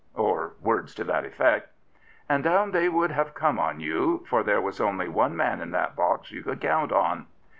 Or 0.15 0.53
words 0.63 0.95
to 0.95 1.03
that 1.03 1.25
effect. 1.25 1.69
And 2.27 2.43
down 2.43 2.71
they 2.71 2.89
would 2.89 3.11
have 3.11 3.35
come 3.35 3.59
on 3.59 3.79
you, 3.79 4.25
for 4.27 4.41
there 4.41 4.59
was 4.59 4.81
only 4.81 5.07
one 5.07 5.35
man 5.37 5.61
in 5.61 5.69
that 5.73 5.95
box 5.95 6.31
you 6.31 6.41
could 6.41 6.59
count 6.59 6.91
on." 6.91 7.27